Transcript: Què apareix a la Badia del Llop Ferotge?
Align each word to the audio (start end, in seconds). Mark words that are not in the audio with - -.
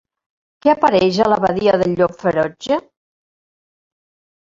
Què 0.65 0.71
apareix 0.73 1.19
a 1.19 1.27
la 1.29 1.37
Badia 1.45 1.77
del 1.83 1.95
Llop 2.01 2.19
Ferotge? 2.25 2.83